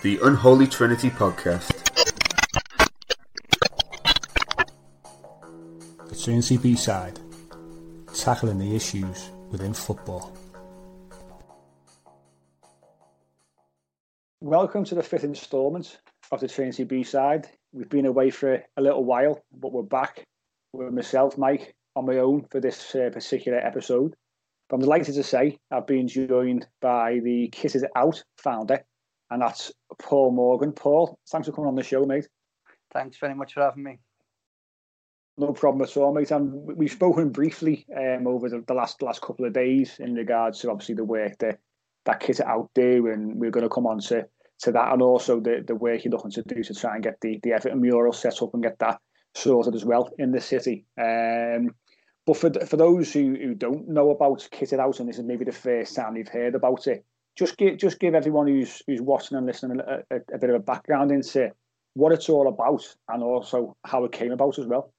[0.00, 1.74] The Unholy Trinity Podcast.
[6.08, 7.18] The Trinity B-side,
[8.14, 10.36] tackling the issues within football.
[14.40, 15.98] Welcome to the fifth instalment
[16.30, 17.48] of the Trinity B-side.
[17.72, 20.22] We've been away for a little while, but we're back
[20.72, 24.14] with myself, Mike, on my own for this uh, particular episode.
[24.68, 28.84] But I'm delighted to say I've been joined by the Kit It Out founder,
[29.30, 30.72] and that's Paul Morgan.
[30.72, 32.28] Paul, thanks for coming on the show, mate.
[32.92, 33.98] Thanks very much for having me.
[35.36, 36.30] No problem at all, mate.
[36.30, 40.60] And we've spoken briefly um, over the, the, last last couple of days in regards
[40.60, 41.58] to obviously the work that
[42.06, 44.26] that Kit It Out do, and we're going to come on to
[44.60, 47.20] to that, and also the the work you're looking to do to try and get
[47.20, 48.98] the the Everton mural set up and get that
[49.34, 50.86] sorted as well in the city.
[51.00, 51.74] Um,
[52.26, 55.24] but for for those who, who don't know about Kit It Out, and this is
[55.24, 57.04] maybe the first time they've heard about it,
[57.38, 60.56] just give just give everyone who's who's watching and listening a, a, a bit of
[60.56, 61.50] a background into
[61.94, 64.92] what it's all about and also how it came about as well.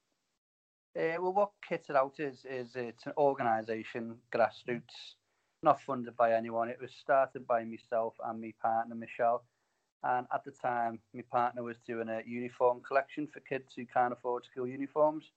[0.97, 5.15] Uh, well, what Kit It Out is is it's an organisation, grassroots,
[5.63, 6.69] not funded by anyone.
[6.69, 9.43] It was started by myself and my partner Michelle,
[10.03, 14.13] and at the time, my partner was doing a uniform collection for kids who can't
[14.13, 15.31] afford school uniforms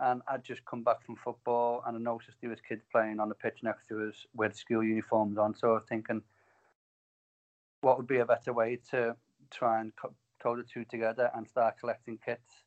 [0.00, 3.28] and I'd just come back from football and I noticed there was kids playing on
[3.28, 5.54] the pitch next to us with school uniforms on.
[5.54, 6.22] So I was thinking,
[7.80, 9.14] what would be a better way to
[9.50, 9.92] try and
[10.40, 12.64] throw the two together and start collecting kits?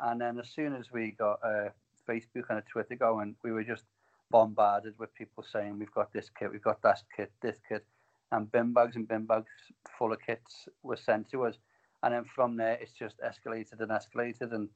[0.00, 1.70] And then as soon as we got uh,
[2.08, 3.84] Facebook and a Twitter going, we were just
[4.30, 7.84] bombarded with people saying, we've got this kit, we've got that kit, this kit.
[8.30, 9.50] And bin bags and bin bags
[9.98, 11.56] full of kits were sent to us.
[12.02, 14.52] And then from there, it's just escalated and escalated.
[14.52, 14.68] And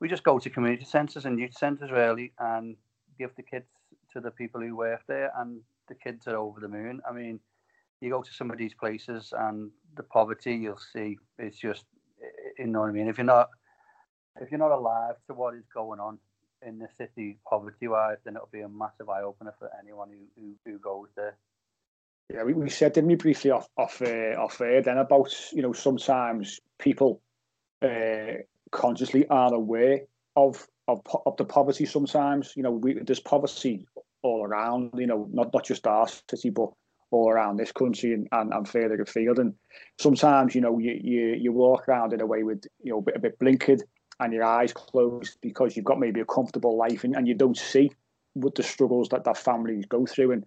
[0.00, 2.76] we just go to community centres and youth centres really and
[3.18, 3.68] give the kids
[4.12, 7.00] to the people who work there and the kids are over the moon.
[7.08, 7.40] I mean,
[8.04, 11.84] you go to some of these places and the poverty you'll see is just
[12.58, 13.08] you know what I mean.
[13.08, 13.48] If you're not
[14.40, 16.18] if you're not alive to what is going on
[16.66, 20.42] in the city poverty wise, then it'll be a massive eye opener for anyone who,
[20.42, 21.36] who, who goes there.
[22.32, 25.62] Yeah, we, we said didn't we briefly off off uh, off air then about you
[25.62, 27.22] know sometimes people
[27.82, 30.00] uh, consciously aren't aware
[30.36, 32.52] of of, of the poverty sometimes.
[32.56, 33.86] You know, we, there's poverty
[34.22, 36.70] all around, you know, not, not just our city, but
[37.14, 39.38] all around this country and, and, and further afield.
[39.38, 39.54] And
[39.98, 43.02] sometimes, you know, you, you, you walk around in a way with, you know, a
[43.02, 43.82] bit, a bit blinkered
[44.20, 47.56] and your eyes closed because you've got maybe a comfortable life and, and you don't
[47.56, 47.90] see
[48.34, 50.32] what the struggles that that families go through.
[50.32, 50.44] And,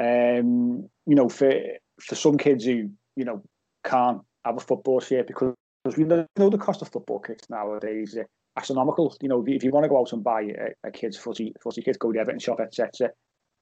[0.00, 1.52] um, you know, for,
[2.00, 3.42] for some kids who, you know,
[3.84, 5.54] can't have a football shirt because
[5.96, 8.16] we know the cost of football kits nowadays.
[8.56, 9.16] Astronomical.
[9.20, 11.82] You know, if you want to go out and buy a, a kid's footy, footy
[11.82, 13.10] kit, go to the Everton shop, etc.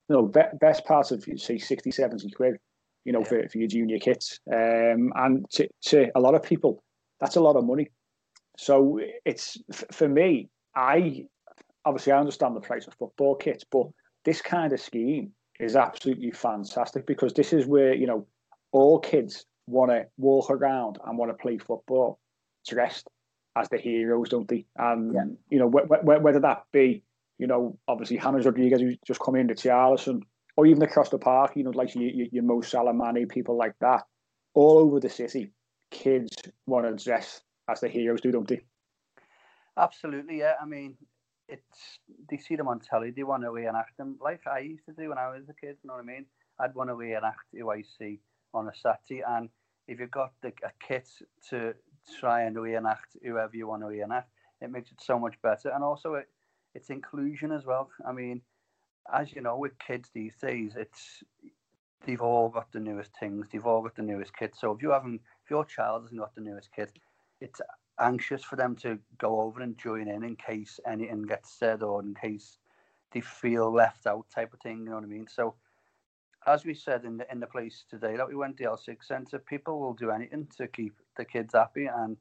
[0.08, 2.56] You know, be, best part of you say 60, 70 quid.
[3.04, 3.28] You know, yeah.
[3.28, 6.84] for, for your junior kits, um, and to, to a lot of people,
[7.18, 7.90] that's a lot of money.
[8.56, 9.58] So it's
[9.90, 10.50] for me.
[10.76, 11.26] I
[11.84, 13.88] obviously I understand the price of football kits, but
[14.24, 18.26] this kind of scheme is absolutely fantastic because this is where you know
[18.72, 22.19] all kids want to walk around and want to play football
[22.69, 23.08] dressed
[23.56, 24.66] as the heroes, don't they?
[24.76, 25.24] And yeah.
[25.50, 27.02] you know wh- wh- whether that be
[27.42, 30.22] you know obviously James Rodriguez who's just come into Charleston,
[30.56, 34.04] or even across the park, you know like your, your, your Mo people like that,
[34.54, 35.50] all over the city,
[35.91, 36.36] kids
[36.66, 38.60] want to dress as the heroes do, don't they?
[39.76, 40.54] Absolutely, yeah.
[40.62, 40.97] I mean,
[41.48, 41.98] it's
[42.31, 45.08] they see them on telly, they want to reenact them like I used to do
[45.08, 45.76] when I was a kid.
[45.82, 46.26] You know what I mean?
[46.61, 48.20] I'd want to reenact who I see
[48.55, 49.22] on a Saturday.
[49.26, 49.49] And
[49.88, 51.08] if you've got the, a kit
[51.50, 51.75] to
[52.20, 54.31] try and reenact whoever you want to reenact,
[54.61, 55.70] it makes it so much better.
[55.70, 56.28] And also, it,
[56.74, 57.90] it's inclusion as well.
[58.06, 58.42] I mean,
[59.12, 61.22] as you know, with kids these days, it's
[62.06, 63.46] they've all got the newest things.
[63.50, 64.54] They've all got the newest kit.
[64.58, 66.92] So if you haven't, if your child hasn't got the newest kit,
[67.40, 67.60] it's
[68.00, 72.02] anxious for them to go over and join in in case anything gets said or
[72.02, 72.58] in case
[73.12, 74.78] they feel left out, type of thing.
[74.78, 75.26] You know what I mean?
[75.28, 75.54] So
[76.46, 79.04] as we said in the in the place today that we went to the L6
[79.04, 82.16] Centre, people will do anything to keep the kids happy, and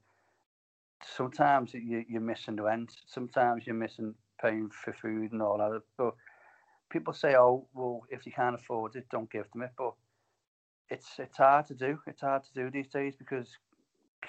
[1.03, 5.82] sometimes you, you're missing the rent, sometimes you're missing paying for food and all that.
[5.98, 6.16] But
[6.90, 9.94] people say, "Oh, well, if you can't afford it, don't give them it." But
[10.90, 12.00] it's it's hard to do.
[12.08, 13.58] It's hard to do these days because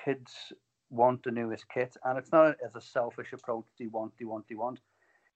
[0.04, 0.52] kids
[0.90, 3.66] want the newest kit, and it's not as a selfish approach.
[3.78, 4.80] They want, they want, they want.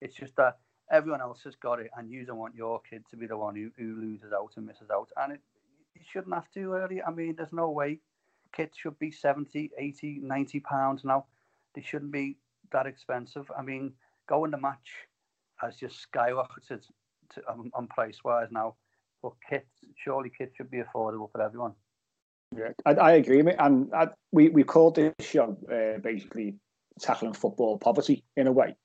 [0.01, 0.59] It's just that
[0.91, 3.57] everyone else has got it, and you don't want your kid to be the one
[3.57, 5.09] who, who loses out and misses out.
[5.17, 5.41] And it,
[5.95, 7.03] you shouldn't have to, really.
[7.03, 8.01] I mean, there's no way
[8.53, 11.27] kits should be 70, 80, 90 pounds now.
[11.75, 12.37] They shouldn't be
[12.73, 13.51] that expensive.
[13.57, 13.93] I mean,
[14.27, 14.89] going the match
[15.57, 16.83] has just skyrocketed
[17.35, 18.77] to, um, on price wise now.
[19.23, 21.73] But kits, surely kits should be affordable for everyone.
[22.57, 23.57] Yeah, I, I agree, mate.
[23.59, 26.57] And I, we we called this show uh, basically
[27.01, 28.77] tackling football poverty in a way.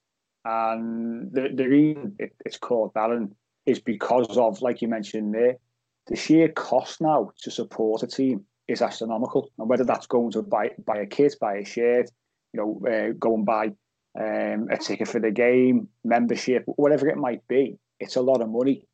[0.45, 3.29] And the the reason it, it's called that
[3.65, 5.57] is because of, like you mentioned there,
[6.07, 9.51] the sheer cost now to support a team is astronomical.
[9.59, 12.09] And whether that's going to buy buy a kit, buy a shirt,
[12.53, 13.73] you know, uh, go and buy
[14.19, 18.49] um, a ticket for the game, membership, whatever it might be, it's a lot of
[18.49, 18.85] money.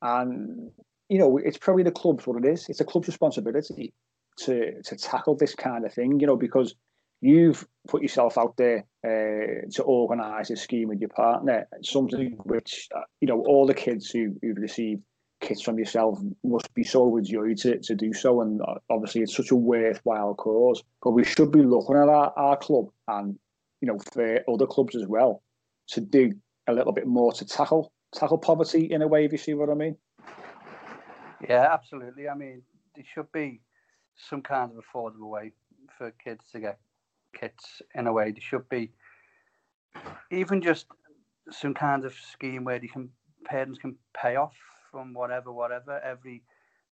[0.00, 0.70] And
[1.08, 2.68] you know, it's probably the club's what it is.
[2.68, 3.92] It's a club's responsibility
[4.38, 6.20] to to tackle this kind of thing.
[6.20, 6.74] You know, because
[7.20, 12.88] you've put yourself out there uh, to organise a scheme with your partner, something which
[12.94, 15.02] uh, you know all the kids who who've received
[15.42, 18.40] kits from yourself must be so overjoyed to, to do so.
[18.40, 20.82] And uh, obviously, it's such a worthwhile cause.
[21.02, 23.38] But we should be looking at our, our club and
[23.82, 25.42] you know for other clubs as well
[25.88, 26.32] to do
[26.68, 29.24] a little bit more to tackle tackle poverty in a way.
[29.26, 29.96] If you see what I mean.
[31.46, 32.28] Yeah, absolutely.
[32.28, 32.62] I mean,
[32.94, 33.60] there should be
[34.16, 35.52] some kind of affordable way
[35.98, 36.78] for kids to get
[37.34, 38.30] kits in a way.
[38.30, 38.92] There should be
[40.30, 40.86] even just
[41.50, 43.10] some kind of scheme where they can
[43.44, 44.54] parents can pay off
[44.92, 46.42] from whatever, whatever, every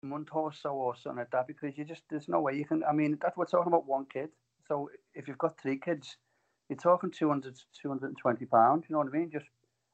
[0.01, 2.83] month or so or something like that because you just there's no way you can
[2.83, 4.29] I mean that's we're talking about one kid.
[4.67, 6.17] So if you've got three kids,
[6.69, 9.31] you're talking 200 220 pounds, you know what I mean?
[9.31, 9.45] Just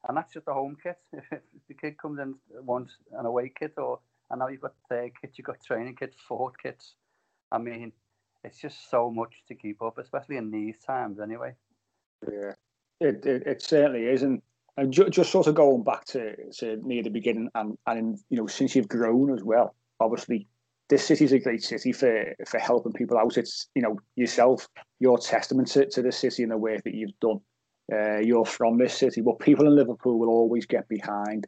[0.08, 0.96] and that's just a home kit.
[1.12, 4.00] If the kid comes in wants an away kit or
[4.30, 6.94] and now you've got third kit, you've got training kit, fourth kits.
[7.50, 7.92] I mean,
[8.44, 11.54] it's just so much to keep up, especially in these times anyway.
[12.30, 12.52] Yeah,
[13.00, 14.22] it, it, it certainly is.
[14.22, 14.40] And
[14.76, 18.36] and ju- just sort of going back to, to near the beginning, and and you
[18.36, 20.46] know since you've grown as well, obviously
[20.90, 23.38] this city's a great city for for helping people out.
[23.38, 27.18] It's you know yourself, your testament to, to the city and the work that you've
[27.20, 27.40] done.
[27.92, 31.46] Uh, you're from this city, but people in Liverpool will always get behind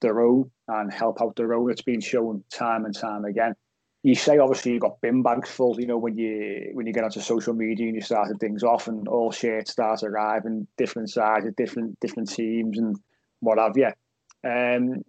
[0.00, 1.70] their own and help out their own.
[1.70, 3.54] It's been shown time and time again
[4.02, 7.04] you say obviously you got bin bags full, you know, when you when you get
[7.04, 11.52] onto social media and you started things off and all shirts start arriving, different sizes,
[11.56, 12.96] different different teams and
[13.40, 13.90] what have you.
[14.48, 15.02] Um,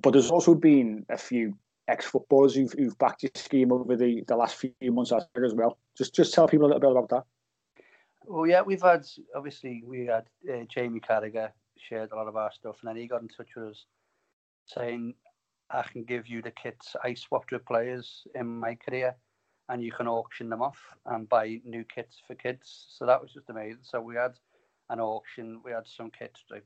[0.00, 1.54] but there's also been a few
[1.90, 5.78] ex-footballers who've, who've backed your scheme over the, the last few months as well.
[5.96, 7.24] Just just tell people a little bit about that.
[8.24, 9.04] Well, yeah, we've had
[9.34, 13.08] obviously we had uh, Jamie Carragher shared a lot of our stuff, and then he
[13.08, 13.84] got in touch with us
[14.66, 15.14] saying
[15.70, 19.16] I can give you the kits I swapped with players in my career,
[19.68, 22.86] and you can auction them off and buy new kits for kids.
[22.96, 23.82] So that was just amazing.
[23.82, 24.34] So we had
[24.90, 25.60] an auction.
[25.64, 26.64] We had some kits like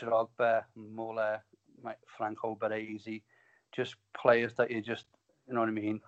[0.00, 1.42] Drogba, Muller,
[2.16, 3.22] Franco Baresi,
[3.74, 5.06] just players that you just,
[5.46, 6.00] you know what I mean.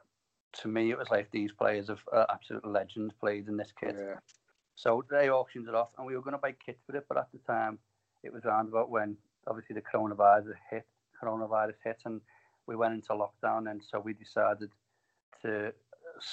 [0.62, 3.94] To me, it was like these players of uh, absolute legends played in this kit.
[3.96, 4.16] Yeah.
[4.74, 7.18] So they auctioned it off, and we were going to buy kits for it, but
[7.18, 7.78] at the time,
[8.24, 9.16] it was around about when
[9.46, 10.86] obviously the coronavirus hit
[11.22, 12.20] coronavirus hit and
[12.66, 13.70] we went into lockdown.
[13.70, 14.70] And so we decided
[15.42, 15.72] to,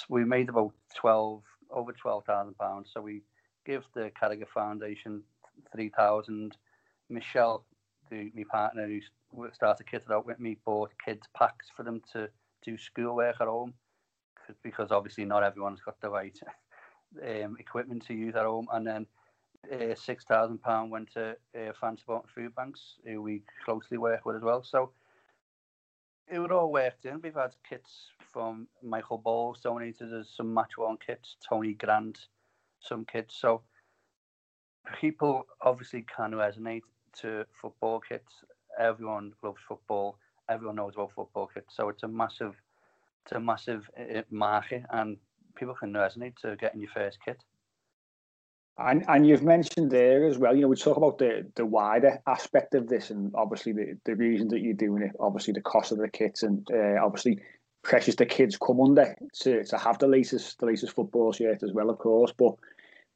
[0.08, 2.84] we made about 12, over £12,000.
[2.92, 3.22] So we
[3.66, 5.22] give the Carragher Foundation
[5.74, 6.56] 3000
[7.10, 7.64] Michelle,
[8.10, 9.00] the, my partner who
[9.52, 12.28] started Kit It Out with me, bought kids packs for them to
[12.64, 13.74] do schoolwork at home
[14.62, 16.38] because obviously not everyone's got the right
[17.22, 18.66] um, equipment to use at home.
[18.72, 19.06] And then
[19.72, 24.24] uh, six thousand pound went to uh, Fans Supporting Food Banks, who we closely work
[24.24, 24.62] with as well.
[24.62, 24.92] So
[26.30, 27.20] it would all worked in.
[27.22, 32.18] We've had kits from Michael Ball's donated us some match worn kits, Tony Grant,
[32.80, 33.36] some kits.
[33.40, 33.62] So
[35.00, 36.82] people obviously can resonate
[37.20, 38.32] to football kits.
[38.78, 40.18] Everyone loves football.
[40.48, 41.74] Everyone knows about football kits.
[41.76, 42.54] So it's a massive,
[43.24, 45.16] it's a massive uh, market, and
[45.56, 47.42] people can resonate to getting your first kit.
[48.78, 52.20] And and you've mentioned there as well, you know, we talk about the the wider
[52.28, 55.90] aspect of this, and obviously the the reason that you're doing it, obviously the cost
[55.90, 57.40] of the kits, and uh, obviously
[57.82, 61.72] pressures the kids come under to, to have the latest the latest football shirt as
[61.72, 62.32] well, of course.
[62.38, 62.54] But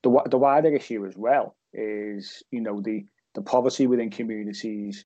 [0.02, 3.04] the the wider issue as well is, you know, the
[3.34, 5.04] the poverty within communities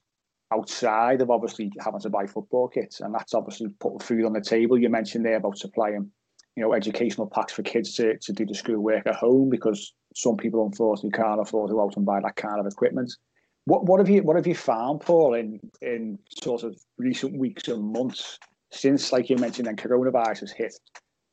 [0.56, 4.40] outside of obviously having to buy football kits, and that's obviously putting food on the
[4.40, 4.78] table.
[4.78, 6.10] You mentioned there about supplying,
[6.56, 9.92] you know, educational packs for kids to, to do the school work at home because
[10.14, 13.12] some people unfortunately can't afford to out and buy that kind of equipment.
[13.66, 17.68] What what have you what have you found, Paul, in in sort of recent weeks
[17.68, 18.38] and months
[18.72, 20.74] since, like you mentioned, then coronavirus has hit?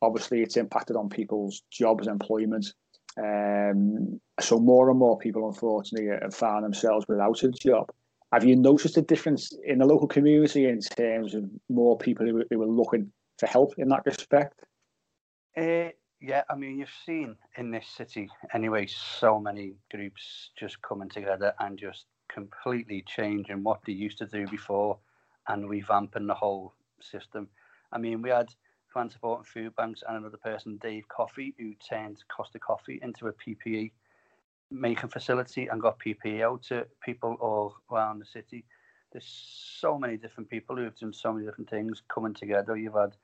[0.01, 2.73] Obviously, it's impacted on people's jobs, employment.
[3.17, 7.89] Um, so more and more people, unfortunately, have found themselves without a job.
[8.33, 12.43] Have you noticed a difference in the local community in terms of more people who,
[12.49, 14.59] who are looking for help in that respect?
[15.55, 21.09] Uh, yeah, I mean, you've seen in this city anyway so many groups just coming
[21.09, 24.97] together and just completely changing what they used to do before
[25.47, 27.47] and revamping the whole system.
[27.91, 28.47] I mean, we had
[28.91, 33.33] Fans Supporting Food Banks and another person, Dave Coffee, who turned Costa Coffee into a
[33.33, 33.91] PPE
[34.73, 38.65] making facility and got PPE out to people all around the city.
[39.11, 42.75] There's so many different people who've done so many different things coming together.
[42.75, 43.15] You've had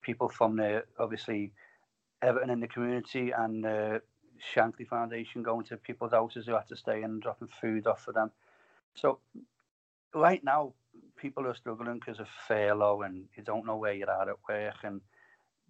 [0.00, 1.52] people from the obviously
[2.22, 4.00] Everton in the community and the
[4.54, 8.12] Shankly Foundation going to people's houses who had to stay and dropping food off for
[8.12, 8.30] them.
[8.94, 9.18] So
[10.14, 10.72] right now,
[11.16, 14.76] people are struggling because of furlough and you don't know where you're at at work
[14.82, 15.02] and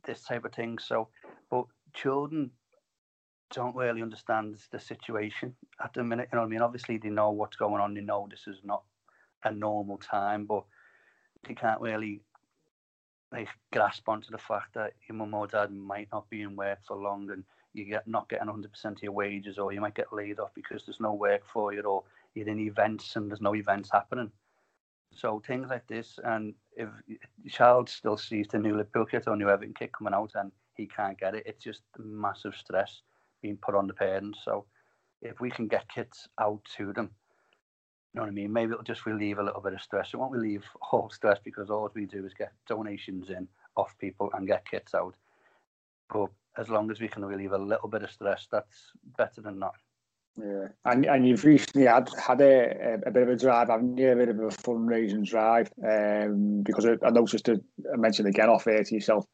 [0.04, 0.78] this type of thing.
[0.78, 1.08] So,
[1.50, 2.50] but children
[3.52, 6.28] don't really understand the situation at the minute.
[6.32, 6.62] You know what I mean?
[6.62, 7.94] Obviously, they know what's going on.
[7.94, 8.82] They know this is not
[9.44, 10.64] a normal time, but
[11.46, 12.22] they can't really
[13.32, 16.78] like grasp onto the fact that your mum or dad might not be in work
[16.86, 20.12] for long, and you get not getting 100% of your wages, or you might get
[20.12, 23.54] laid off because there's no work for you, or you're in events and there's no
[23.54, 24.30] events happening.
[25.12, 29.36] So things like this, and if your child still sees the new Liverpool kit or
[29.36, 33.02] new Everton kit coming out and he can't get it, it's just massive stress
[33.42, 34.40] being put on the parents.
[34.44, 34.66] So
[35.22, 37.10] if we can get kids out to them,
[38.12, 38.52] you know what I mean?
[38.52, 40.10] Maybe it'll just relieve a little bit of stress.
[40.12, 44.30] It won't relieve all stress because all we do is get donations in off people
[44.34, 45.14] and get kits out.
[46.10, 49.58] But as long as we can relieve a little bit of stress, that's better than
[49.58, 49.74] not.
[50.38, 54.12] Yeah, and and you've recently had had a, a, bit of a drive, haven't you?
[54.12, 58.50] A bit of a fundraising drive, um, because I, I noticed, to, I mentioned again
[58.50, 59.26] off air to yourself,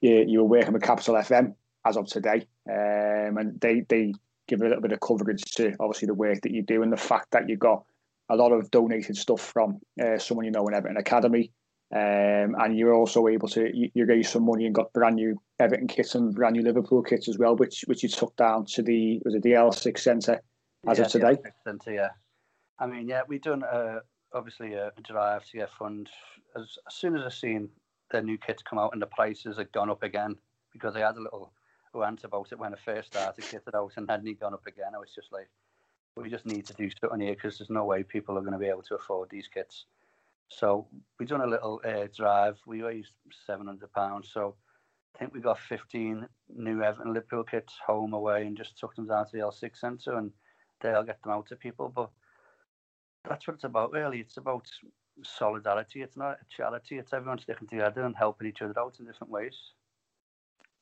[0.00, 1.54] you, you were working with Capital FM
[1.84, 2.46] as of today,
[3.28, 4.12] um, and they they
[4.46, 6.96] give a little bit of coverage to obviously the work that you do and the
[6.96, 7.84] fact that you got
[8.30, 11.50] a lot of donated stuff from uh, someone you know in Everton Academy,
[11.94, 15.40] um, and you're also able to you, you raise some money and got brand new
[15.58, 18.82] Everton kits and brand new Liverpool kits as well, which which you took down to
[18.82, 20.40] the was it the L6 Centre
[20.86, 21.36] as yeah, of today.
[21.64, 22.10] Centre, yeah.
[22.78, 24.00] I mean, yeah, we've done uh,
[24.32, 26.10] obviously a, a drive to get funds.
[26.56, 27.68] As, as soon as I seen
[28.10, 30.36] the new kits come out and the prices had gone up again
[30.72, 31.52] because they had a little
[31.94, 34.94] rant about it when I first started, Kit It Out, and hadn't gone up again.
[34.94, 35.48] I was just like,
[36.16, 38.58] we just need to do something here because there's no way people are going to
[38.58, 39.86] be able to afford these kits.
[40.48, 40.86] So
[41.18, 42.56] we done a little uh, drive.
[42.66, 43.12] We raised
[43.46, 44.30] seven hundred pounds.
[44.32, 44.54] So
[45.14, 49.06] I think we got fifteen new Everton Liverpool kits home away and just took them
[49.06, 50.32] down to the L6 Centre and
[50.80, 51.92] they'll get them out to people.
[51.94, 52.10] But
[53.28, 54.20] that's what it's about, really.
[54.20, 54.66] It's about
[55.22, 56.02] solidarity.
[56.02, 56.98] It's not a charity.
[56.98, 59.56] It's everyone sticking together and helping each other out in different ways.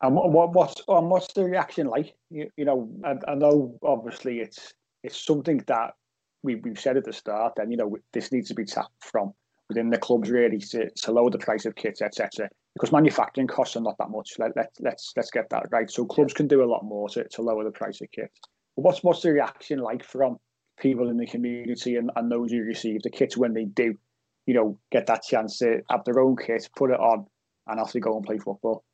[0.03, 2.15] And what, what's and what's the reaction like?
[2.31, 5.95] You, you know, I, I, know obviously it's it's something that
[6.43, 9.33] we we've said at the start, and you know this needs to be tapped from
[9.69, 12.49] within the clubs really to, to lower the price of kits, etc.
[12.75, 14.33] Because manufacturing costs are not that much.
[14.39, 15.91] Let, let let's let's get that right.
[15.91, 18.39] So clubs can do a lot more to, to lower the price of kits.
[18.77, 20.37] But what's what's the reaction like from
[20.79, 23.95] people in the community and, and those who receive the kits when they do,
[24.45, 27.27] you know, get that chance to have their own kit, put it on,
[27.67, 28.85] and they go and play football?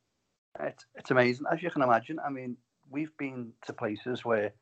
[0.60, 2.18] It's, it's amazing, as you can imagine.
[2.24, 2.56] I mean,
[2.90, 4.52] we've been to places where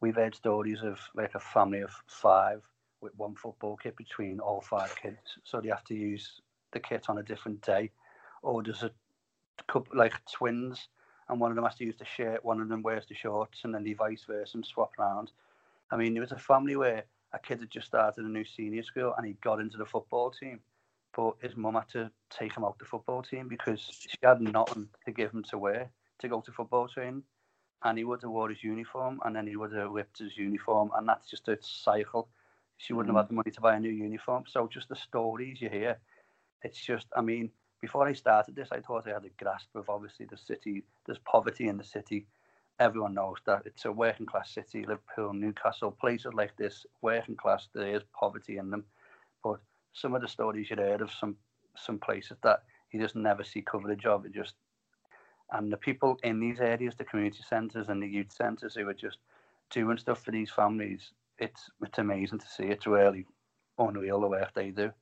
[0.00, 2.62] we've heard stories of like a family of five
[3.00, 5.38] with one football kit between all five kids.
[5.44, 6.40] So they have to use
[6.72, 7.90] the kit on a different day.
[8.42, 8.92] Or there's a
[9.66, 10.88] couple like twins
[11.28, 13.60] and one of them has to use the shirt, one of them wears the shorts,
[13.62, 15.30] and then the vice versa and swap around.
[15.90, 18.82] I mean, there was a family where a kid had just started a new senior
[18.82, 20.60] school and he got into the football team
[21.14, 24.88] but his mum had to take him out the football team because she had nothing
[25.04, 25.90] to give him to wear
[26.20, 27.22] to go to football training.
[27.82, 30.90] And he would have wore his uniform and then he would have ripped his uniform.
[30.94, 32.28] And that's just a cycle.
[32.76, 33.16] She wouldn't mm.
[33.16, 34.44] have had the money to buy a new uniform.
[34.46, 35.98] So just the stories you hear,
[36.62, 37.50] it's just, I mean,
[37.80, 40.84] before I started this, I thought I had a grasp of obviously the city.
[41.06, 42.26] There's poverty in the city.
[42.78, 44.80] Everyone knows that it's a working class city.
[44.82, 47.68] Liverpool, Newcastle, places like this, working class.
[47.74, 48.84] There is poverty in them,
[49.92, 51.36] some of the stories you'd heard of some
[51.76, 54.26] some places that you just never see coverage of.
[54.26, 54.54] It just
[55.52, 58.94] and the people in these areas, the community centres and the youth centres who are
[58.94, 59.18] just
[59.70, 61.12] doing stuff for these families.
[61.38, 62.64] It's it's amazing to see.
[62.64, 63.26] It's really
[63.78, 64.92] unreal the work they do.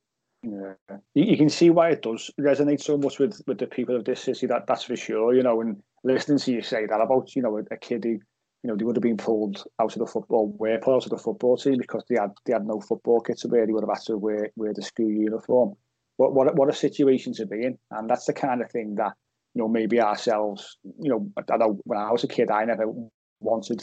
[0.42, 0.74] Yeah,
[1.14, 4.04] you, you can see why it does resonate so much with with the people of
[4.04, 4.46] this city.
[4.46, 5.34] That that's for sure.
[5.34, 8.20] You know, and listening to you say that about you know a, a kid who
[8.68, 11.10] you know, they would have been pulled out of the football, were pulled out of
[11.10, 13.66] the football team because they had they had no football kit to wear.
[13.66, 15.74] They would have had to wear wear the school uniform.
[16.18, 19.14] What what what a situation to be in, and that's the kind of thing that
[19.54, 20.76] you know maybe ourselves.
[21.00, 22.92] You know, I know when I was a kid, I never
[23.40, 23.82] wanted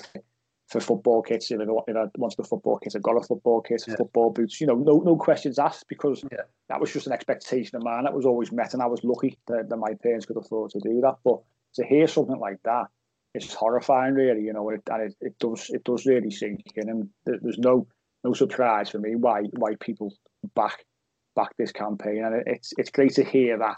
[0.68, 1.50] for football kits.
[1.50, 3.96] If I, if I wanted a football kit, I got a football kit, yeah.
[3.96, 4.62] football boots.
[4.62, 6.42] You know, no no questions asked because yeah.
[6.70, 9.36] that was just an expectation of mine that was always met, and I was lucky
[9.48, 11.16] that, that my parents could afford to do that.
[11.24, 11.40] But
[11.74, 12.86] to hear something like that,
[13.36, 14.44] it's horrifying, really.
[14.48, 17.60] You know, and it, and it, it does it does really sink in, and there's
[17.60, 17.88] no
[18.24, 20.14] no surprise for me why why people
[20.56, 20.86] back
[21.36, 23.78] back this campaign, and it's it's great to hear that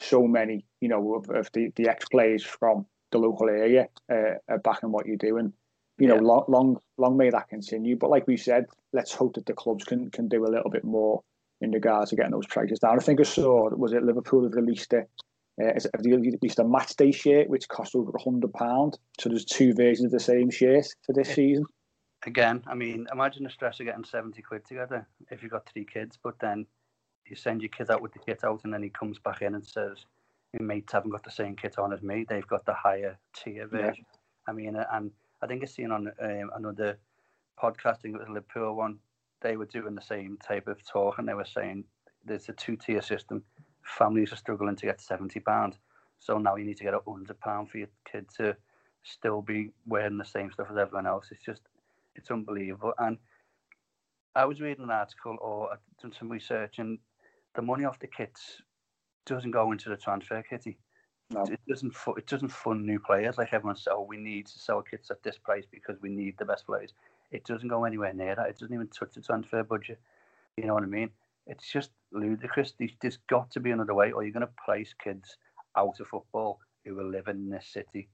[0.00, 4.34] so many, you know, of, of the the ex players from the local area uh,
[4.48, 5.52] are backing what you're doing.
[5.98, 6.20] you know, yeah.
[6.22, 7.96] long, long, long may that continue.
[7.96, 10.84] But like we said, let's hope that the clubs can can do a little bit
[10.84, 11.22] more
[11.60, 12.98] in regards to getting those prices down.
[12.98, 15.08] I think I saw was it Liverpool have released it.
[15.62, 18.98] Uh, have released a match day shirt which costs over a hundred pound.
[19.20, 21.66] So there's two versions of the same shirt for this season.
[22.24, 25.84] Again, I mean, imagine the stress of getting seventy quid together if you've got three
[25.84, 26.66] kids, but then
[27.26, 29.54] you send your kid out with the kit out, and then he comes back in
[29.54, 30.04] and says,
[30.52, 32.24] Your mates haven't got the same kit on as me.
[32.28, 34.18] They've got the higher tier version." Yeah.
[34.48, 36.98] I mean, and I think I seen on um, another
[37.60, 38.98] podcasting, it was a Liverpool one.
[39.40, 41.84] They were doing the same type of talk, and they were saying
[42.24, 43.42] there's a two-tier system.
[43.82, 45.76] Families are struggling to get seventy pound,
[46.18, 48.56] so now you need to get a hundred pound for your kid to
[49.02, 51.28] still be wearing the same stuff as everyone else.
[51.32, 51.62] It's just,
[52.14, 52.94] it's unbelievable.
[52.98, 53.18] And
[54.34, 56.98] I was reading an article or done some research, and
[57.54, 58.62] the money off the kits
[59.26, 60.78] doesn't go into the transfer kitty.
[61.30, 61.44] No.
[61.44, 61.94] It doesn't.
[62.16, 63.88] It doesn't fund new players like everyone says.
[63.90, 66.92] Oh, we need to sell kits at this price because we need the best players.
[67.30, 68.48] It doesn't go anywhere near that.
[68.48, 69.98] It doesn't even touch the transfer budget.
[70.56, 71.10] You know what I mean?
[71.46, 72.74] It's just ludicrous.
[73.00, 75.36] There's got to be another way, or you're going to place kids
[75.76, 78.08] out of football who are living in this city.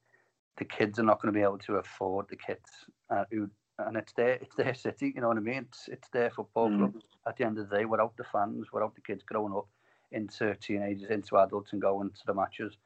[0.56, 2.70] The kids are not going to be able to afford the kits.
[3.10, 5.12] Uh, who, and it's their it's their city.
[5.14, 5.66] You know what I mean?
[5.68, 6.78] It's it's their football mm.
[6.78, 6.94] club.
[7.26, 9.68] At the end of the day, without the fans, without the kids growing up
[10.10, 12.76] into teenagers, into adults, and going to the matches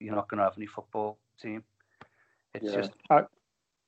[0.00, 1.62] you're not going to have any football team.
[2.54, 2.76] It's yeah.
[2.76, 2.92] just.
[3.10, 3.22] I,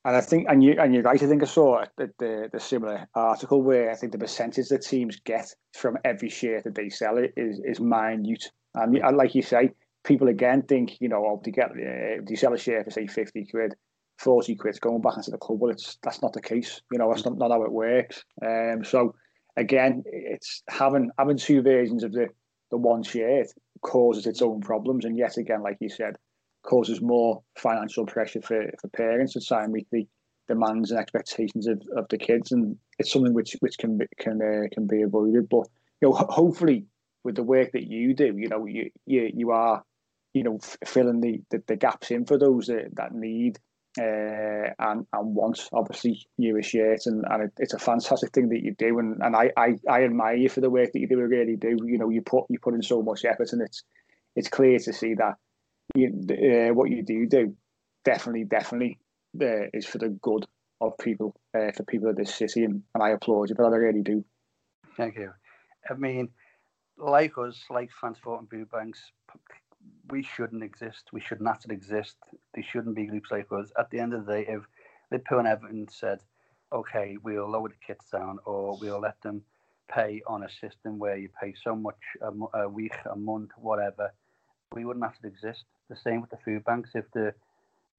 [0.05, 1.23] and I think, and you and you're right.
[1.23, 4.83] I think I saw the, the, the similar article where I think the percentage that
[4.83, 8.51] teams get from every share that they sell it is is minute.
[8.75, 9.73] And, like you say,
[10.05, 13.07] people again think you know, oh, to get uh, they sell a share for say
[13.07, 13.75] fifty quid,
[14.19, 15.61] forty quid going back into the club.
[15.61, 16.81] Well, it's that's not the case.
[16.91, 18.25] You know, that's not, not how it works.
[18.43, 19.15] Um, so
[19.57, 22.29] again, it's having having two versions of the
[22.71, 23.45] the one share
[23.83, 26.17] causes its own problems, and yet again, like you said,
[26.63, 30.07] causes more financial pressure for, for parents to try and meet the
[30.49, 34.41] demands and expectations of, of the kids, and it's something which which can be, can
[34.43, 35.49] uh, can be avoided.
[35.49, 35.69] But
[36.01, 36.87] you know, hopefully,
[37.25, 39.83] with the work that you do, you know, you you, you are
[40.35, 43.59] you know filling the, the, the gaps in for those that, that need
[43.99, 48.63] uh, and and want obviously newer shirts and, and it, it's a fantastic thing that
[48.63, 51.21] you do and, and I, I, I admire you for the work that you do
[51.21, 53.83] really do you know you put you put in so much effort and it's
[54.37, 55.35] it's clear to see that
[55.95, 57.57] you, uh, what you do do
[58.05, 58.99] definitely definitely
[59.41, 60.47] uh, is for the good
[60.81, 63.77] of people uh, for people of this city and, and I applaud you but I
[63.77, 64.25] really do
[64.97, 65.31] thank you
[65.89, 66.29] I mean
[66.97, 69.13] like us like Fans Supporting Food Banks
[70.11, 71.05] we shouldn't exist.
[71.13, 72.17] We should not have to exist.
[72.55, 73.71] There shouldn't be groups like us.
[73.79, 74.63] At the end of the day, if
[75.11, 76.21] Liverpool and Everton said,
[76.73, 79.43] okay, we'll lower the kits down or we'll let them
[79.91, 84.13] pay on a system where you pay so much a, a week, a month, whatever,
[84.75, 85.65] we wouldn't have to exist.
[85.89, 86.91] The same with the food banks.
[86.95, 87.35] If the,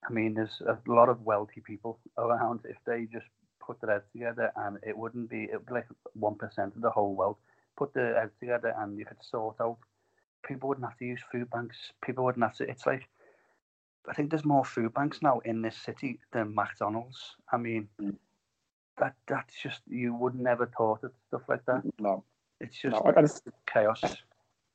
[0.07, 2.61] I mean, there's a lot of wealthy people around.
[2.65, 3.27] If they just
[3.59, 5.87] put their heads together and it wouldn't be, it would be like
[6.19, 7.37] 1% of the whole world,
[7.77, 9.77] put their heads together and you could sort out
[10.43, 11.77] people wouldn't have to use food banks.
[12.03, 12.69] People wouldn't have to.
[12.69, 13.07] It's like
[14.09, 17.35] I think there's more food banks now in this city than McDonald's.
[17.51, 18.15] I mean, mm.
[18.97, 21.83] that that's just you would never thought of stuff like that.
[21.99, 22.23] No,
[22.59, 23.13] it's just no,
[23.71, 24.01] chaos.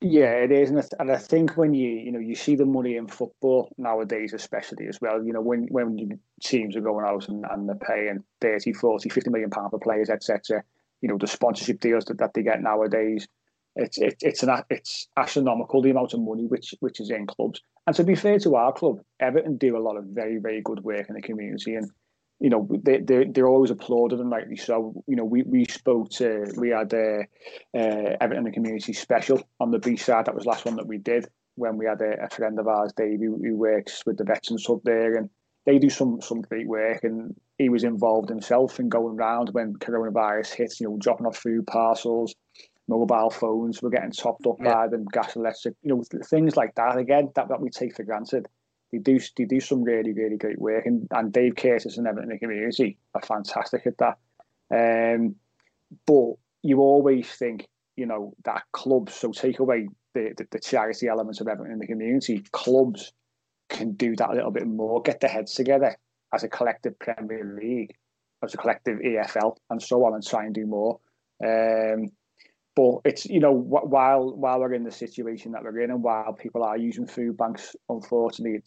[0.03, 2.67] Yeah, it is, and I, and I think when you you know you see the
[2.67, 7.29] money in football nowadays, especially as well, you know when when teams are going out
[7.29, 10.63] and, and they're paying 30, 40, 50 million pound for players, etc.
[11.01, 13.27] You know the sponsorship deals that, that they get nowadays
[13.77, 17.61] it's it, it's an it's astronomical the amount of money which which is in clubs.
[17.87, 20.83] And to be fair to our club, Everton do a lot of very very good
[20.83, 21.91] work in the community, and
[22.41, 25.03] you know they they they're always applauded and rightly so.
[25.07, 27.27] You know we we spoke to we had a
[27.75, 30.27] uh, Everton the community special on the B side.
[30.27, 32.69] That was the last one that we did when we had a, a friend of
[32.69, 35.31] ours, Dave, who, who works with the veterans hub there, and
[35.65, 39.75] they do some some great work and he was involved himself in going around when
[39.75, 42.35] coronavirus hit, you know, dropping off food parcels,
[42.89, 44.75] mobile phones were getting topped up yeah.
[44.75, 46.97] by them, gas, electric, you know, things like that.
[46.99, 48.47] Again, that, that we take for granted.
[48.93, 52.31] They do they do some really really great work, and, and Dave Curtis and Everton
[52.31, 54.19] in the community are fantastic at that.
[54.71, 55.37] Um,
[56.07, 59.15] but you always think, you know, that clubs.
[59.15, 62.43] So take away the, the, the charity elements of Everton in the community.
[62.53, 63.13] Clubs
[63.69, 65.03] can do that a little bit more.
[65.03, 65.97] Get their heads together
[66.35, 67.95] as a collective Premier League,
[68.43, 70.99] as a collective EFL, and so on, and try and do more.
[71.45, 72.09] Um,
[72.77, 76.35] but it's you know while while we're in the situation that we're in, and while
[76.35, 78.63] people are using food banks, unfortunately,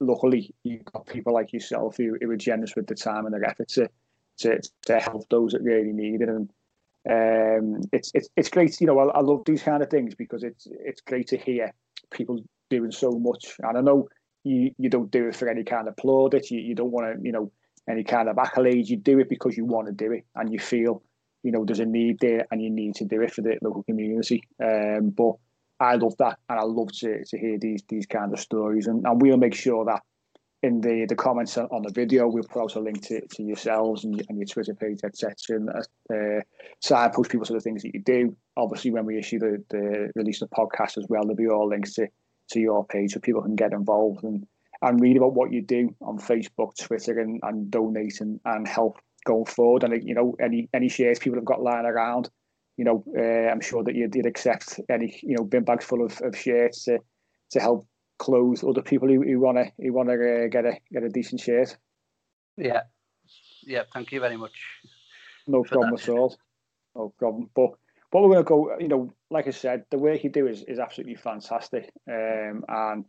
[0.00, 3.44] luckily you've got people like yourself who, who are generous with the time and their
[3.44, 3.88] effort to
[4.36, 6.28] to, to help those that really need it.
[6.28, 6.50] And
[7.08, 8.78] um, it's it's it's great.
[8.80, 11.72] You know, I, I love these kind of things because it's it's great to hear
[12.10, 13.56] people doing so much.
[13.60, 14.08] And I know
[14.44, 16.50] you you don't do it for any kind of plaudits.
[16.50, 17.50] You you don't want to you know
[17.88, 18.88] any kind of accolades.
[18.88, 21.02] You do it because you want to do it and you feel
[21.44, 23.84] you know there's a need there and you need to do it for the local
[23.84, 24.42] community.
[24.62, 25.34] Um, but
[25.78, 29.06] I love that and I love to to hear these these kind of stories and,
[29.06, 30.02] and we'll make sure that
[30.62, 34.04] in the the comments on the video we'll put out a link to, to yourselves
[34.04, 35.34] and, and your Twitter page etc.
[35.50, 36.40] and uh,
[36.80, 38.34] signpost people to the things that you do.
[38.56, 41.68] Obviously when we issue the, the release of the podcast as well there'll be all
[41.68, 42.08] links to
[42.50, 44.46] to your page so people can get involved and,
[44.82, 48.98] and read about what you do on Facebook, Twitter, and, and donate and, and help
[49.24, 49.84] going forward.
[49.84, 52.30] And you know, any any shares people have got lying around,
[52.76, 56.04] you know, uh, I'm sure that you'd, you'd accept any you know bin bags full
[56.04, 56.98] of, of shares to
[57.50, 57.86] to help
[58.18, 61.76] clothe other people who, who wanna who wanna uh, get a get a decent shirt.
[62.56, 62.82] Yeah,
[63.62, 63.82] yeah.
[63.92, 64.52] Thank you very much.
[65.46, 66.36] No problem at all.
[66.94, 67.50] No problem.
[67.54, 67.70] But
[68.10, 70.62] what we're going to go, you know, like I said, the work you do is,
[70.62, 71.90] is absolutely fantastic.
[72.08, 73.04] Um, and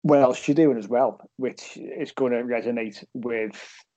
[0.00, 3.52] what else you're doing as well, which is going to resonate with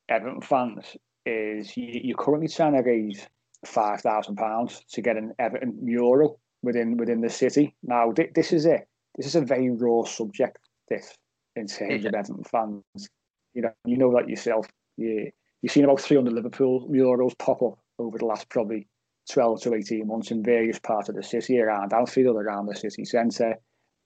[0.09, 3.25] Everton fans, is you, you're currently trying to raise
[3.65, 7.75] five thousand pounds to get an Everton mural within within the city.
[7.83, 8.87] Now, th- this is it.
[9.15, 10.59] This is a very raw subject.
[10.89, 11.13] This
[11.55, 12.09] in terms yeah.
[12.09, 13.09] of Everton fans,
[13.53, 14.67] you know, you know that yourself.
[14.97, 18.87] You you've seen about three hundred Liverpool murals pop up over the last probably
[19.31, 23.05] 12 to 18 months in various parts of the city, around Anfield, around the city
[23.05, 23.57] centre.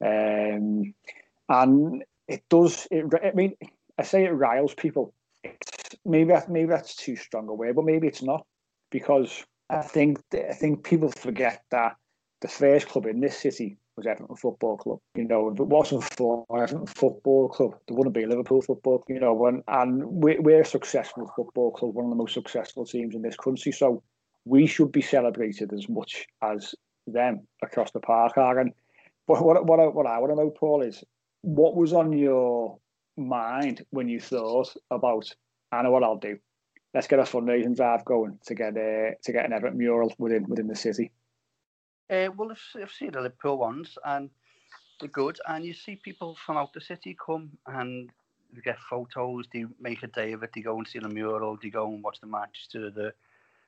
[0.03, 0.93] Um,
[1.49, 3.55] and it does, it, I mean,
[3.97, 5.13] I say it riles people.
[5.43, 8.45] It's, maybe that, maybe that's too strong a word, but maybe it's not
[8.91, 11.95] because I think I think people forget that
[12.41, 14.99] the first club in this city was Everton Football Club.
[15.15, 19.03] You know, if it wasn't for Everton Football Club, there wouldn't be Liverpool Football.
[19.07, 22.85] You know, and and we're, we're a successful football club, one of the most successful
[22.85, 23.71] teams in this country.
[23.71, 24.03] So
[24.45, 26.73] we should be celebrated as much as
[27.07, 28.59] them across the park are.
[28.59, 28.71] And
[29.27, 31.03] but what what I, what I want to know, Paul, is
[31.41, 32.77] what was on your
[33.17, 35.33] mind when you thought about
[35.71, 36.39] I know what I'll do.
[36.93, 40.45] Let's get a fundraising drive going to get a to get an Everton mural within
[40.47, 41.11] within the city.
[42.09, 44.29] Uh, well, I've, I've seen the Liverpool ones and
[44.99, 48.09] they're good, and you see people from out the city come and
[48.53, 49.45] they get photos.
[49.53, 50.51] They make a day of it.
[50.55, 51.57] They go and see the mural.
[51.61, 53.13] They go and watch the match to the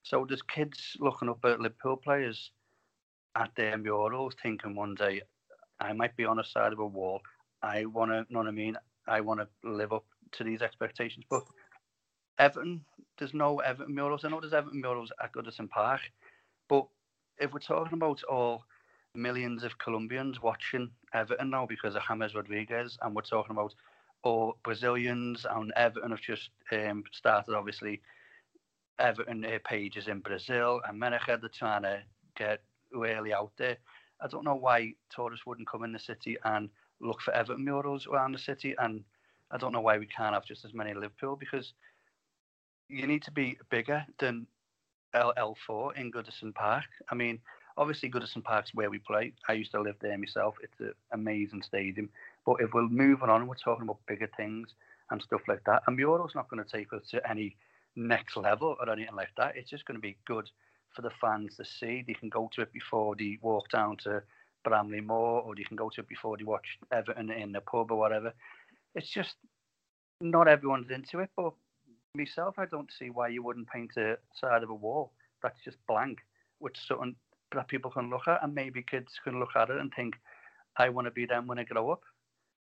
[0.03, 2.51] so there's kids looking up at Liverpool players
[3.35, 5.21] at their murals, thinking one day
[5.79, 7.21] I might be on the side of a wall.
[7.61, 8.77] I want to, you know what I mean?
[9.07, 11.25] I want to live up to these expectations.
[11.29, 11.43] But
[12.39, 12.85] Everton,
[13.17, 14.23] there's no Everton murals.
[14.23, 16.01] I know there's Everton murals at Goodison Park,
[16.69, 16.87] but
[17.37, 18.63] if we're talking about all
[19.13, 23.73] millions of Colombians watching Everton now because of James Rodriguez, and we're talking about
[24.23, 28.01] all Brazilians and Everton have just um, started, obviously,
[28.99, 32.01] Everton uh, pages in Brazil, America, they're trying to
[32.37, 33.77] get really out there.
[34.21, 36.69] I don't know why tourists wouldn't come in the city and
[37.01, 39.03] look for Everton murals around the city, and
[39.51, 41.73] I don't know why we can't have just as many Liverpool because
[42.89, 44.47] you need to be bigger than
[45.15, 46.85] LL4 in Goodison Park.
[47.09, 47.39] I mean,
[47.77, 49.33] obviously Goodison Park's where we play.
[49.47, 50.55] I used to live there myself.
[50.61, 52.09] It's an amazing stadium.
[52.45, 54.69] But if we're moving on we're talking about bigger things
[55.11, 57.55] and stuff like that, a mural's not going to take us to any
[57.95, 59.55] next level or anything like that.
[59.55, 60.49] It's just going to be good
[60.95, 62.03] for the fans to see.
[62.05, 64.23] They can go to it before they walk down to
[64.63, 67.91] Bramley Moore, or they can go to it before they watch Everton in the pub
[67.91, 68.33] or whatever.
[68.95, 69.35] It's just
[70.21, 71.53] not everyone's into it, but
[72.15, 75.77] myself, I don't see why you wouldn't paint a side of a wall that's just
[75.87, 76.19] blank
[76.59, 77.15] with something
[77.53, 80.15] that people can look at, and maybe kids can look at it and think,
[80.77, 82.03] "I want to be them when I grow up."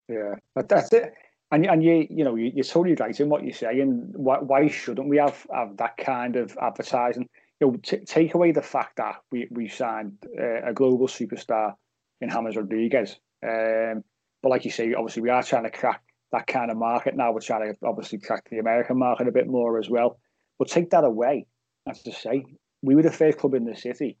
[0.07, 1.13] Yeah, but that's it
[1.51, 4.11] and and you you know you, are totally right in what you're saying.
[4.15, 7.27] Why, why shouldn't we have, have that kind of advertising?
[7.59, 11.73] You know, t- take away the fact that we we signed uh, a global superstar
[12.21, 13.17] in James Rodriguez.
[13.43, 14.03] Um,
[14.41, 17.31] but like you say, obviously we are trying to crack that kind of market now.
[17.31, 20.19] We're trying to obviously crack the American market a bit more as well.
[20.57, 21.47] But take that away,
[21.87, 22.45] as to say,
[22.81, 24.17] we were the first club in the city,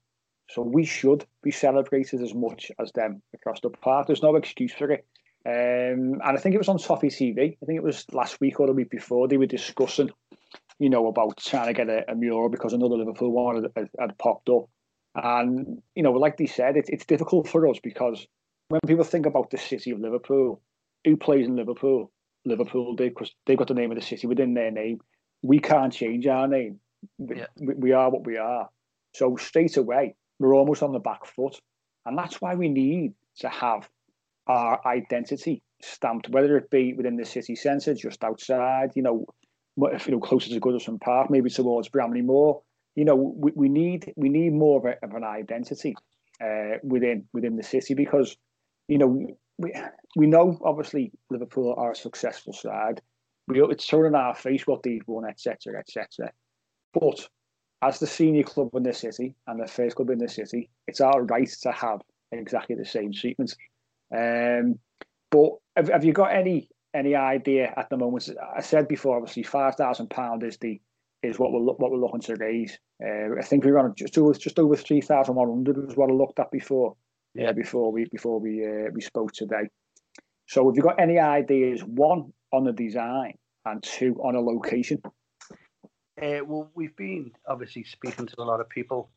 [0.49, 4.07] so we should be celebrated as much as them across the park.
[4.07, 5.05] There's no excuse for it.
[5.45, 7.57] Um, and I think it was on Toffee TV.
[7.61, 9.27] I think it was last week or the week before.
[9.27, 10.09] They were discussing,
[10.79, 13.89] you know, about trying to get a, a mural because another Liverpool one had, had,
[13.99, 14.69] had popped up.
[15.15, 18.27] And you know, like they said, it, it's difficult for us because
[18.67, 20.61] when people think about the city of Liverpool,
[21.05, 22.11] who plays in Liverpool?
[22.45, 24.99] Liverpool did because they've got the name of the city within their name.
[25.41, 26.79] We can't change our name.
[27.17, 27.45] Yeah.
[27.59, 28.69] We, we are what we are.
[29.13, 31.59] So straight away, we're almost on the back foot,
[32.05, 33.89] and that's why we need to have
[34.47, 39.25] our identity stamped, whether it be within the city centre, just outside, you know,
[39.77, 42.61] if you know closer to Goodison Park, maybe towards Bramley Moore.
[42.95, 45.95] You know, we, we need we need more of, a, of an identity
[46.43, 48.35] uh, within within the city because
[48.87, 49.73] you know we
[50.15, 53.01] we know obviously Liverpool are a successful side.
[53.47, 56.31] We it's thrown in our face what they've won, etc., etc.
[56.93, 57.27] But
[57.81, 61.01] as the senior club in the city and the first club in the city, it's
[61.01, 63.55] our right to have exactly the same treatment.
[64.15, 64.79] Um,
[65.29, 68.29] but have, have you got any any idea at the moment?
[68.55, 70.79] I said before, obviously, five thousand pound is the
[71.21, 72.79] is what we're what we're looking to raise.
[73.03, 75.97] Uh, I think we are on just over just over three thousand one hundred was
[75.97, 76.95] what I looked at before.
[77.39, 79.69] Yeah, before we before we uh, we spoke today.
[80.45, 81.81] So, have you got any ideas?
[81.85, 85.01] One on the design and two on a location.
[86.21, 89.09] Uh, well, we've been obviously speaking to a lot of people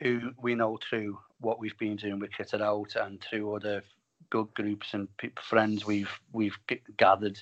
[0.00, 3.82] who we know through what we've been doing with Kit It Out and through other
[4.30, 5.06] good groups and
[5.42, 6.56] friends we've we've
[6.96, 7.36] gathered.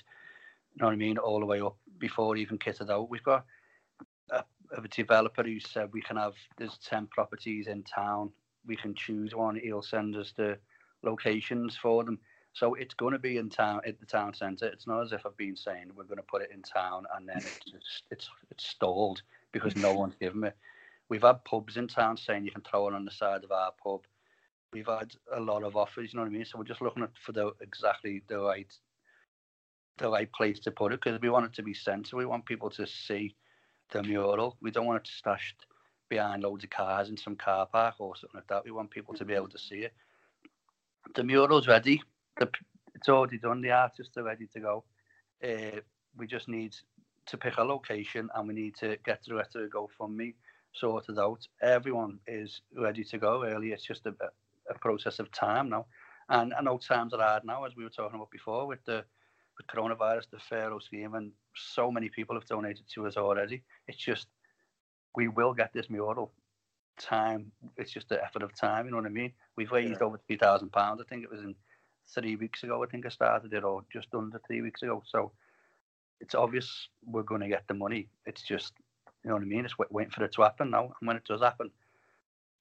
[0.75, 1.17] You know what I mean?
[1.17, 3.09] All the way up before even Kit It Out.
[3.09, 3.45] We've got
[4.31, 4.43] a,
[4.77, 8.31] a developer who said we can have there's ten properties in town.
[8.65, 9.55] We can choose one.
[9.55, 10.57] He'll send us the
[11.03, 12.19] locations for them.
[12.53, 14.67] So it's going to be in town at the town centre.
[14.67, 17.27] It's not as if I've been saying we're going to put it in town and
[17.27, 20.57] then it's just, it's it's stalled because no one's given it.
[21.09, 23.71] We've had pubs in town saying you can throw it on the side of our
[23.83, 24.01] pub
[24.73, 26.13] we've had a lot of offers.
[26.13, 26.45] You know what I mean?
[26.45, 28.71] So we're just looking at for the exactly the right
[29.97, 32.15] the right place to put it because we want it to be centre.
[32.15, 33.35] We want people to see
[33.91, 34.57] the mural.
[34.61, 35.65] We don't want it stashed
[36.09, 38.65] behind loads of cars in some car park or something like that.
[38.65, 39.93] We want people to be able to see it.
[41.15, 42.01] The mural's ready.
[42.39, 42.49] The,
[42.95, 43.61] it's already done.
[43.61, 44.83] The artists are ready to go.
[45.43, 45.79] Uh,
[46.17, 46.75] we just need
[47.27, 50.33] to pick a location and we need to get the rest of the GoFundMe
[50.73, 51.47] sorted out.
[51.61, 53.43] Everyone is ready to go.
[53.43, 53.71] early.
[53.71, 54.13] it's just a,
[54.69, 55.85] a process of time now.
[56.29, 59.03] And I know times are hard now, as we were talking about before, with the
[59.57, 63.63] with coronavirus, the Furlough scheme, and so many people have donated to us already.
[63.87, 64.27] It's just
[65.15, 66.31] we will get this mural.
[66.97, 68.83] Time, it's just the effort of time.
[68.83, 69.31] You know what I mean?
[69.55, 70.05] We've raised yeah.
[70.05, 70.99] over three thousand pounds.
[70.99, 71.55] I think it was in
[72.13, 72.83] three weeks ago.
[72.83, 75.01] I think I started it, or just under three weeks ago.
[75.07, 75.31] So
[76.19, 78.09] it's obvious we're going to get the money.
[78.25, 78.73] It's just,
[79.23, 79.63] you know what I mean?
[79.63, 80.91] It's waiting for it to happen now.
[80.99, 81.71] And when it does happen,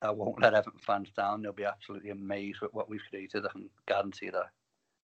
[0.00, 1.42] I won't let Everton fans down.
[1.42, 3.44] They'll be absolutely amazed with what we've created.
[3.44, 4.50] I can guarantee that.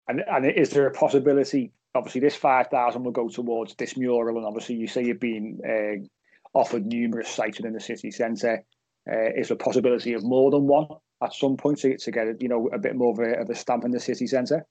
[0.07, 1.73] And, and is there a possibility?
[1.93, 5.59] Obviously, this five thousand will go towards this mural, and obviously, you say you've been
[5.63, 6.07] uh,
[6.53, 8.63] offered numerous sites within the city centre.
[9.11, 10.87] Uh, is a possibility of more than one
[11.23, 13.55] at some point to, to get you know a bit more of a, of a
[13.55, 14.65] stamp in the city centre?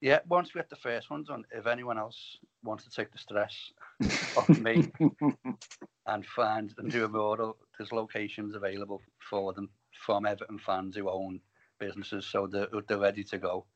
[0.00, 3.18] Yeah, once we get the first ones on, if anyone else wants to take the
[3.18, 3.54] stress
[4.36, 4.90] off me
[6.06, 9.68] and find and do a model, there's locations available for them
[10.06, 11.40] from Everton fans who own
[11.78, 13.66] businesses, so they're, they're ready to go.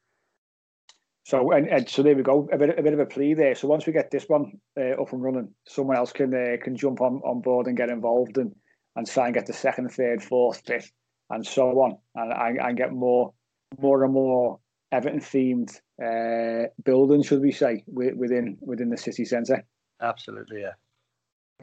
[1.25, 3.55] So and, and so there we go, a bit a bit of a plea there.
[3.55, 6.77] So once we get this one uh, up and running, someone else can uh, can
[6.77, 8.55] jump on, on board and get involved and
[8.97, 10.93] and try and get the second, third, fourth, fifth,
[11.31, 13.33] and so on, and and, and get more
[13.81, 14.61] more and more
[14.93, 19.65] Everton themed uh, building, should we say, within within the city centre.
[20.03, 20.75] Absolutely, yeah.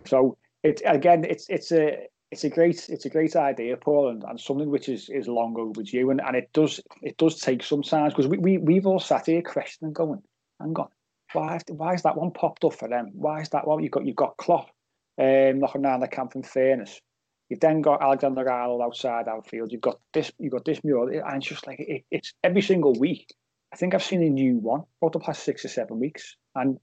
[0.05, 4.23] So it again, it's it's a it's a great it's a great idea, Paul, and,
[4.23, 7.83] and something which is is long overdue, and, and it does it does take some
[7.83, 10.21] time because we, we we've all sat here questioning, going,
[10.59, 10.87] hang on,
[11.33, 13.11] why why is that one popped up for them?
[13.13, 14.69] Why is that one you've got you've got Klopp
[15.17, 17.01] um, knocking down the camp in fairness.
[17.49, 19.71] You've then got Alexander Arnold outside Anfield.
[19.71, 20.31] You've got this.
[20.39, 23.33] You've got this mural, and it's just like it, it's every single week.
[23.73, 26.79] I think I've seen a new one over the past six or seven weeks, and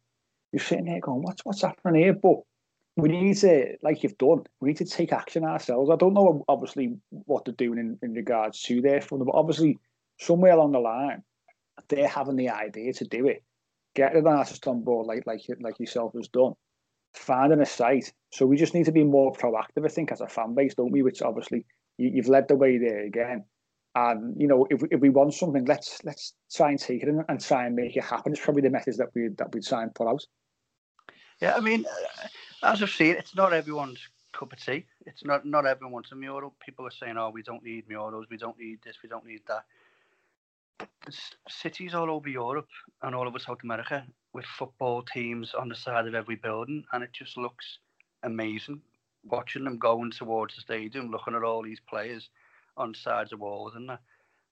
[0.52, 2.40] you're sitting there going, "What's what's happening here?" But
[2.98, 5.88] we need to, like you've done, we need to take action ourselves.
[5.90, 9.78] I don't know, obviously, what they're doing in, in regards to their fund, but obviously,
[10.18, 11.22] somewhere along the line,
[11.88, 13.44] they're having the idea to do it.
[13.94, 16.54] Get an artist on board, like like like yourself has done.
[17.14, 18.12] Finding a site.
[18.32, 20.92] So we just need to be more proactive, I think, as a fan base, don't
[20.92, 21.02] we?
[21.02, 21.64] Which obviously
[21.98, 23.44] you, you've led the way there again.
[23.94, 27.24] And you know, if, if we want something, let's let's try and take it and,
[27.28, 28.32] and try and make it happen.
[28.32, 30.24] It's probably the message that we that we'd try and put out.
[31.40, 31.84] Yeah, I mean,
[32.62, 34.00] as I've seen, it's not everyone's
[34.32, 34.84] cup of tea.
[35.06, 36.54] It's not not everyone wants a mural.
[36.64, 38.26] People are saying, "Oh, we don't need murals.
[38.30, 38.96] We don't need this.
[39.02, 39.64] We don't need that."
[41.48, 42.68] cities all over Europe
[43.02, 47.02] and all over South America with football teams on the side of every building, and
[47.02, 47.78] it just looks
[48.22, 48.80] amazing
[49.24, 52.30] watching them going towards the stadium, looking at all these players
[52.76, 53.90] on sides of walls and.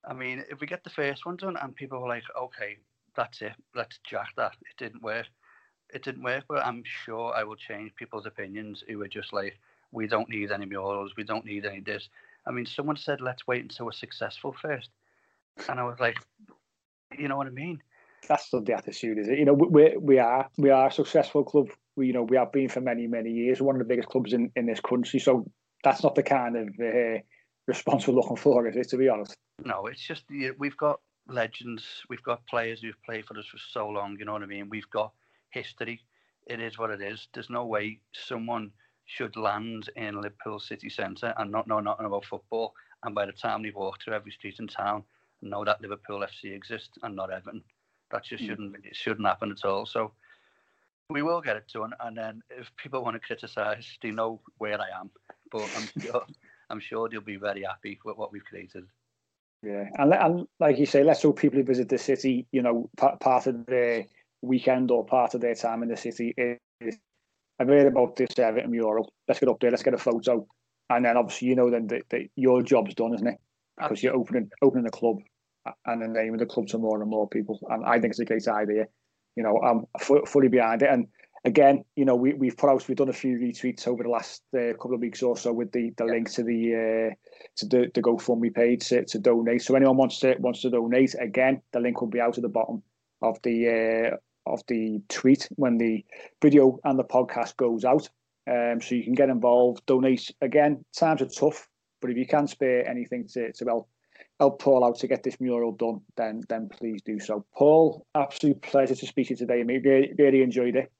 [0.09, 2.77] I mean, if we get the first one done and people are like, okay,
[3.17, 4.53] that's it, let's jack that.
[4.61, 5.27] It didn't work.
[5.95, 9.59] It didn't work, but I'm sure I will change people's opinions who are just like,
[9.93, 12.09] we don't need any murals, we don't need any this.
[12.47, 14.91] I mean, someone said, let's wait until we're successful first.
[15.69, 16.17] And I was like,
[17.19, 17.83] you know what I mean?
[18.29, 19.39] That's not the attitude, is it?
[19.39, 21.69] You know, we we are we are a successful club.
[21.95, 23.63] We you know we have been for many many years.
[23.63, 25.21] One of the biggest clubs in, in this country.
[25.21, 25.49] So
[25.85, 27.21] that's not the kind of uh,
[27.67, 28.89] response we're looking for, is it?
[28.89, 29.37] To be honest.
[29.65, 30.25] No, it's just
[30.59, 31.85] we've got legends.
[32.09, 34.17] We've got players who've played for us for so long.
[34.19, 34.69] You know what I mean?
[34.69, 35.13] We've got
[35.57, 36.01] history.
[36.47, 37.29] It is what it is.
[37.33, 38.71] There's no way someone
[39.07, 42.75] should land in Liverpool city centre and not know nothing about football.
[43.05, 45.05] And by the time they walk through every street in town,
[45.43, 47.63] know that Liverpool FC exists and not Everton.
[48.11, 48.49] That just hmm.
[48.49, 49.87] shouldn't it shouldn't happen at all.
[49.87, 50.13] So
[51.11, 54.81] we will get it done, and then if people want to criticise, they know where
[54.81, 55.11] I am.
[55.51, 56.27] But I'm sure
[56.71, 58.85] I'm sure they'll be very happy with what we've created.
[59.63, 62.89] Yeah, and, and like you say, let's hope people who visit the city, you know,
[62.97, 64.07] part, part of their
[64.43, 66.99] weekend or part of their time in the city is.
[67.59, 69.11] I've heard about this Everton mural.
[69.27, 69.71] Let's get up there.
[69.71, 70.47] Let's get a photo,
[70.91, 73.39] and then obviously you know then that your job's done, isn't it?
[73.79, 75.17] Because you're opening opening the club
[75.87, 77.59] and the name of the club to more and more people.
[77.71, 78.87] And I think it's a great idea.
[79.37, 79.87] You know, I'm
[80.27, 80.91] fully behind it.
[80.91, 81.09] And
[81.45, 84.43] again, you know, we we've put out we've done a few retweets over the last
[84.55, 87.15] uh, couple of weeks or so with the, the link to the uh,
[87.57, 89.63] to the, the GoFundMe page to, to donate.
[89.63, 92.49] So anyone wants to wants to donate, again, the link will be out at the
[92.49, 92.83] bottom
[93.23, 96.05] of the uh, of the tweet when the
[96.43, 98.09] video and the podcast goes out.
[98.49, 100.31] Um, so you can get involved, donate.
[100.41, 101.69] Again, times are tough,
[102.01, 103.89] but if you can spare anything to, to help
[104.39, 107.45] help Paul out to get this mural done, then then please do so.
[107.57, 109.83] Paul, absolute pleasure to speak to you today, mate.
[109.85, 110.93] Really, really enjoyed it.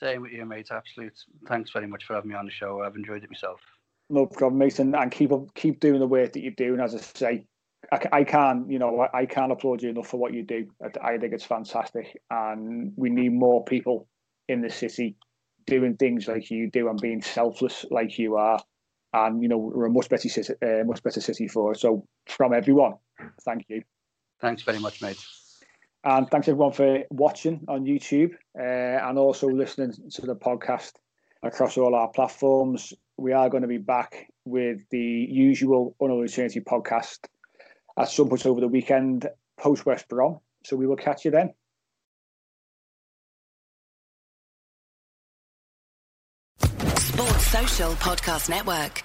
[0.00, 0.68] Same with you, mate.
[0.70, 1.16] Absolute.
[1.48, 2.82] Thanks very much for having me on the show.
[2.82, 3.60] I've enjoyed it myself.
[4.10, 4.78] No problem, mate.
[4.78, 6.80] And, and keep keep doing the work that you're doing.
[6.80, 7.46] As I say,
[7.94, 10.66] I, I can't, you know, I, I can't applaud you enough for what you do.
[10.82, 14.08] I, I think it's fantastic, and we need more people
[14.48, 15.16] in the city
[15.66, 18.60] doing things like you do and being selfless like you are
[19.14, 21.80] and you know we're a much better city, uh, much better city for us.
[21.80, 22.94] So from everyone,
[23.42, 23.82] thank you.
[24.40, 25.24] Thanks very much, mate.
[26.04, 30.92] And thanks everyone for watching on YouTube uh, and also listening to the podcast
[31.42, 32.92] across all our platforms.
[33.16, 37.20] We are going to be back with the usual Unholy Trinity podcast
[37.96, 40.40] at some point over the weekend post West Brom.
[40.64, 41.54] So we will catch you then.
[46.96, 49.04] Sports Social Podcast Network.